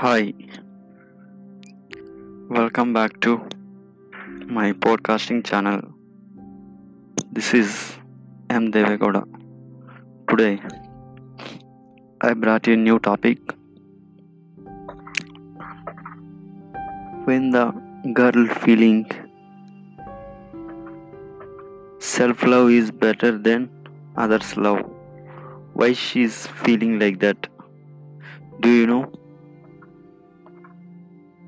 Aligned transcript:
Hi, 0.00 0.32
welcome 2.56 2.92
back 2.92 3.18
to 3.22 3.32
my 4.56 4.66
podcasting 4.84 5.44
channel. 5.44 5.80
This 7.32 7.52
is 7.52 7.98
M. 8.48 8.70
Devegoda. 8.70 9.24
Today, 10.28 10.60
I 12.20 12.32
brought 12.34 12.68
you 12.68 12.74
a 12.74 12.76
new 12.76 13.00
topic. 13.00 13.38
When 17.24 17.50
the 17.50 17.66
girl 18.12 18.46
feeling 18.46 19.04
self 21.98 22.44
love 22.44 22.70
is 22.70 22.92
better 22.92 23.36
than 23.36 23.70
others' 24.16 24.56
love, 24.56 24.84
why 25.72 25.92
she's 25.92 26.46
feeling 26.46 27.00
like 27.00 27.18
that? 27.18 27.48
Do 28.60 28.70
you 28.70 28.86
know? 28.86 29.10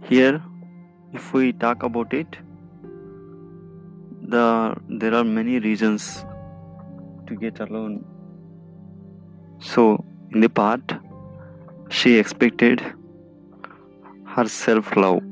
Here, 0.09 0.43
if 1.13 1.33
we 1.33 1.53
talk 1.53 1.83
about 1.83 2.13
it, 2.13 2.37
the 4.23 4.75
there 4.89 5.15
are 5.15 5.25
many 5.25 5.59
reasons 5.59 6.25
to 7.27 7.37
get 7.37 7.61
alone. 7.61 8.05
So, 9.59 10.05
in 10.33 10.41
the 10.41 10.49
part, 10.49 10.95
she 11.91 12.17
expected 12.19 12.83
her 14.35 14.47
self 14.49 14.97
love 14.97 15.23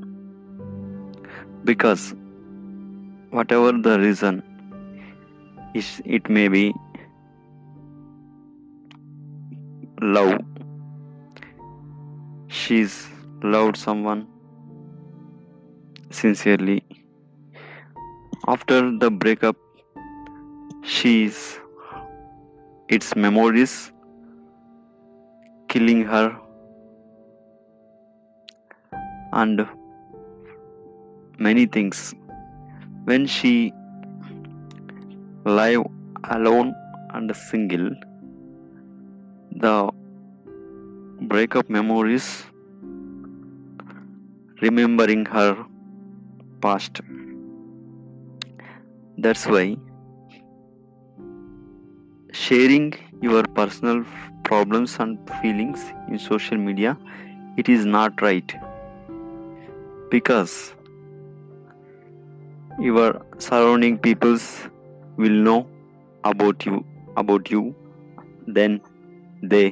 because 1.65 2.15
whatever 3.31 3.73
the 3.73 3.99
reason 3.99 4.43
is, 5.75 6.03
it 6.05 6.29
may 6.29 6.49
be 6.49 6.73
love. 10.01 10.41
She's 12.49 13.07
loved 13.43 13.77
someone 13.77 14.27
sincerely. 16.11 16.83
After 18.47 18.97
the 18.99 19.11
breakup, 19.11 19.57
she's 20.83 21.59
its 22.89 23.15
memories 23.15 23.93
killing 25.69 26.05
her 26.05 26.39
and 29.33 29.67
many 31.39 31.67
things. 31.67 32.15
When 33.05 33.27
she 33.27 33.73
live 35.45 35.85
alone 36.25 36.75
and 37.13 37.35
single, 37.37 37.91
the 39.53 39.91
breakup 41.21 41.69
memories 41.69 42.45
remembering 44.61 45.27
her 45.27 45.67
past. 46.61 47.01
That's 49.17 49.47
why 49.47 49.77
sharing 52.33 52.95
your 53.21 53.43
personal 53.59 54.05
problems 54.45 54.97
and 55.01 55.19
feelings 55.43 55.85
in 56.09 56.19
social 56.19 56.57
media 56.57 56.97
it 57.57 57.69
is 57.69 57.85
not 57.85 58.23
right 58.23 58.55
because 60.11 60.75
your 62.79 63.11
surrounding 63.39 63.99
peoples 63.99 64.69
will 65.17 65.39
know 65.49 65.59
about 66.25 66.65
you 66.65 66.85
about 67.17 67.51
you 67.51 67.75
then 68.47 68.81
they 69.43 69.67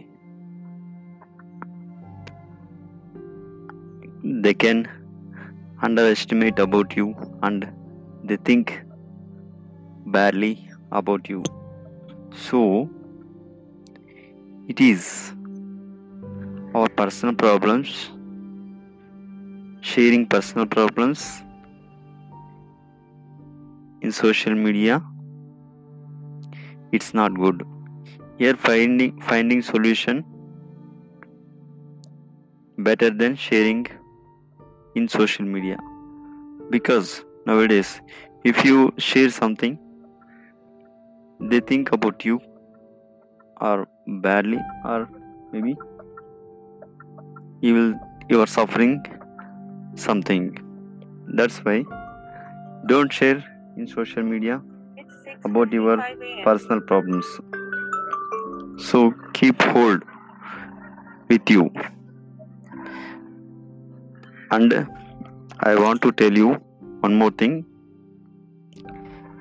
they 4.24 4.54
can 4.54 4.86
underestimate 5.82 6.58
about 6.58 6.96
you 6.96 7.14
and 7.42 7.70
they 8.24 8.36
think 8.36 8.82
badly 10.06 10.68
about 10.92 11.28
you. 11.28 11.42
So 12.34 12.90
it 14.68 14.80
is 14.80 15.32
our 16.74 16.88
personal 16.88 17.34
problems 17.34 18.10
sharing 19.80 20.26
personal 20.26 20.66
problems 20.66 21.42
in 24.00 24.12
social 24.12 24.54
media. 24.54 25.02
It's 26.92 27.12
not 27.14 27.34
good. 27.34 27.62
Here 28.38 28.54
finding 28.54 29.20
finding 29.20 29.62
solution 29.62 30.24
better 32.78 33.10
than 33.10 33.36
sharing 33.36 33.86
in 34.96 35.08
social 35.08 35.44
media. 35.44 35.78
Because 36.70 37.24
nowadays 37.46 38.00
if 38.50 38.64
you 38.64 38.92
share 38.98 39.30
something 39.30 39.78
they 41.50 41.60
think 41.70 41.92
about 41.96 42.24
you 42.24 42.40
or 43.60 43.86
badly 44.26 44.58
or 44.84 45.08
maybe 45.52 45.74
you 47.60 47.74
will 47.74 47.92
you 48.30 48.40
are 48.40 48.46
suffering 48.46 48.96
something. 50.06 50.46
That's 51.40 51.58
why 51.64 51.76
don't 52.86 53.12
share 53.12 53.44
in 53.76 53.86
social 53.86 54.22
media 54.22 54.62
about 55.44 55.72
your 55.72 55.96
personal 56.44 56.80
problems. 56.80 57.26
So 58.78 59.14
keep 59.34 59.62
hold 59.62 60.02
with 61.28 61.50
you 61.50 61.70
and 64.56 64.74
i 65.70 65.74
want 65.84 66.02
to 66.06 66.12
tell 66.20 66.36
you 66.44 66.50
one 67.00 67.14
more 67.14 67.30
thing. 67.30 67.64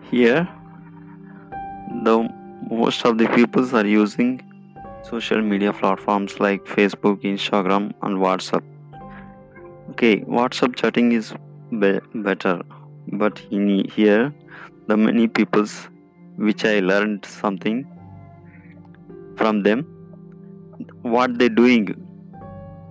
Here 0.10 0.48
the 2.08 2.16
most 2.70 3.06
of 3.06 3.18
the 3.18 3.28
peoples 3.36 3.74
are 3.74 3.86
using 3.86 4.30
social 5.10 5.42
media 5.42 5.74
platforms 5.80 6.36
like 6.40 6.66
facebook 6.66 7.24
instagram 7.32 7.88
and 8.02 8.18
whatsapp. 8.26 8.64
Okay 9.92 10.14
whatsapp 10.38 10.76
chatting 10.76 11.12
is 11.12 11.34
be- 11.80 12.00
better. 12.28 12.62
But 13.24 13.42
in 13.52 13.66
here 13.96 14.34
the 14.88 14.98
many 14.98 15.28
peoples 15.28 15.90
which 16.38 16.66
i 16.66 16.80
learned 16.80 17.26
something 17.26 17.84
from 19.38 19.64
them 19.64 19.86
what 21.02 21.40
they 21.40 21.50
doing? 21.50 21.86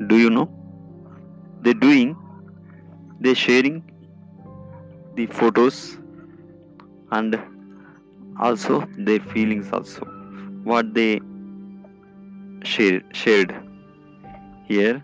Do 0.08 0.16
you 0.16 0.30
know 0.30 0.48
they 1.64 1.74
doing 1.86 2.14
They're 3.24 3.40
sharing 3.40 3.76
the 5.18 5.24
photos 5.26 5.76
and 7.18 7.36
also 8.46 8.78
their 9.08 9.20
feelings 9.20 9.70
also 9.72 10.08
what 10.70 10.92
they 10.94 11.20
share, 12.64 13.02
shared. 13.12 13.54
Here 14.68 15.02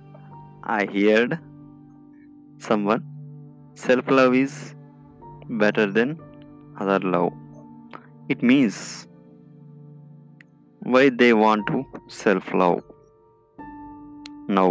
i 0.65 0.84
heard 0.94 1.38
someone 2.66 3.03
self 3.75 4.10
love 4.19 4.34
is 4.34 4.75
better 5.65 5.87
than 5.98 6.19
other 6.78 6.98
love. 6.98 7.32
It 8.28 8.42
means 8.42 9.06
why 10.81 11.09
they 11.10 11.32
want 11.32 11.66
to 11.72 11.84
self 12.09 12.53
love 12.54 12.82
now 14.48 14.69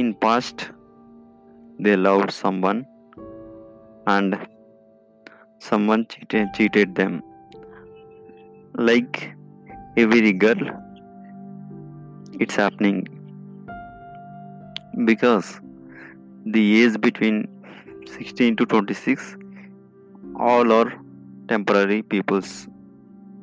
in 0.00 0.10
past 0.24 0.64
they 1.84 1.94
loved 1.96 2.30
someone 2.30 2.86
and 4.06 4.36
someone 5.58 6.06
cheated, 6.06 6.46
cheated 6.54 6.94
them. 6.94 7.20
Like 8.76 9.34
every 9.96 10.32
girl 10.32 10.60
it's 12.38 12.54
happening. 12.54 13.08
Because 15.04 15.60
the 16.46 16.64
age 16.82 17.00
between 17.00 17.48
16 18.06 18.56
to 18.56 18.66
26 18.66 19.36
all 20.38 20.72
are 20.72 20.92
temporary 21.48 22.02
peoples 22.02 22.68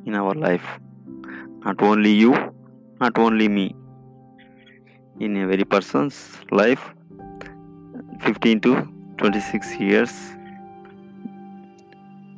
in 0.05 0.15
our 0.15 0.33
life. 0.33 0.79
Not 1.65 1.81
only 1.81 2.11
you 2.11 2.33
not 3.01 3.17
only 3.17 3.49
me 3.49 3.75
in 5.19 5.37
every 5.37 5.63
person's 5.63 6.15
life 6.51 6.93
15 8.21 8.59
to 8.61 8.87
26 9.17 9.79
years 9.79 10.11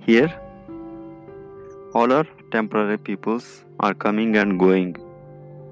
here. 0.06 0.32
All 1.94 2.14
our 2.14 2.26
temporary 2.52 2.98
peoples 2.98 3.66
are 3.80 3.94
coming 3.94 4.38
and 4.38 4.60
going. 4.60 4.96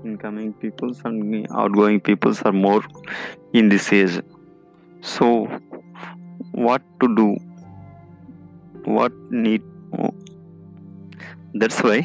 Incoming 0.04 0.54
peoples 0.54 1.02
and 1.06 1.48
outgoing 1.52 2.00
peoples 2.00 2.42
are 2.44 2.52
more 2.52 2.84
in 3.54 3.70
this 3.70 3.92
age. 3.94 4.22
So 5.02 5.48
what 6.52 6.82
to 7.02 7.16
do? 7.16 7.38
What 8.84 9.12
need? 9.32 9.64
That's 11.54 11.82
why 11.82 11.98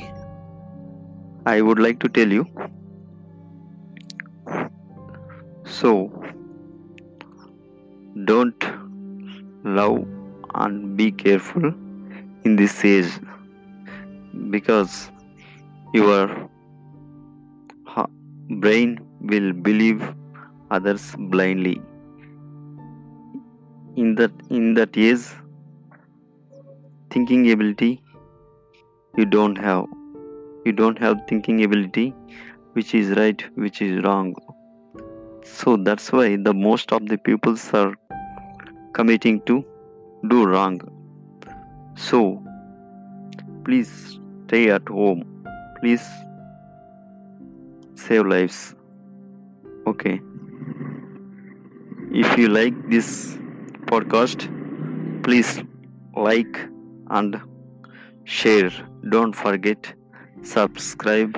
i 1.46 1.60
would 1.66 1.78
like 1.78 1.98
to 2.00 2.08
tell 2.16 2.30
you 2.30 2.44
be 10.96 11.12
careful 11.12 11.72
in 12.44 12.56
this 12.56 12.84
age 12.84 13.10
because 14.50 15.10
your 15.92 16.50
brain 18.50 18.98
will 19.20 19.52
believe 19.52 20.02
others 20.70 21.14
blindly. 21.18 21.80
In 23.96 24.14
that 24.16 24.32
in 24.50 24.74
that 24.74 24.96
age 24.96 25.26
thinking 27.10 27.50
ability 27.52 28.02
you 29.16 29.24
don't 29.24 29.56
have. 29.56 29.86
You 30.64 30.72
don't 30.72 30.98
have 30.98 31.18
thinking 31.28 31.64
ability 31.64 32.14
which 32.72 32.94
is 32.94 33.10
right 33.16 33.42
which 33.56 33.82
is 33.82 34.02
wrong. 34.04 34.34
So 35.44 35.76
that's 35.76 36.12
why 36.12 36.36
the 36.36 36.54
most 36.54 36.92
of 36.92 37.06
the 37.06 37.18
peoples 37.18 37.72
are 37.74 37.94
committing 38.92 39.40
to 39.42 39.64
do 40.28 40.44
wrong. 40.46 40.80
So 41.96 42.42
please 43.64 44.18
stay 44.46 44.70
at 44.70 44.88
home. 44.88 45.24
Please 45.80 46.06
save 47.94 48.26
lives. 48.26 48.74
Okay. 49.86 50.20
If 52.12 52.36
you 52.36 52.48
like 52.48 52.74
this 52.90 53.38
podcast 53.86 54.48
please 55.22 55.62
like 56.16 56.58
and 57.10 57.40
share. 58.24 58.70
Don't 59.08 59.34
forget 59.34 59.92
subscribe 60.42 61.36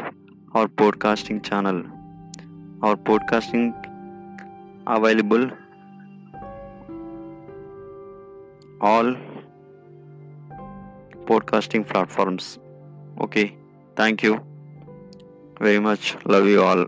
our 0.55 0.69
podcasting 0.69 1.43
channel. 1.43 1.83
Our 2.83 2.97
podcasting 2.97 3.73
available 4.87 5.51
all 8.83 9.15
podcasting 11.27 11.89
platforms. 11.89 12.59
Okay. 13.21 13.57
Thank 13.97 14.23
you 14.23 14.41
very 15.61 15.79
much. 15.79 16.17
Love 16.25 16.47
you 16.47 16.63
all 16.63 16.87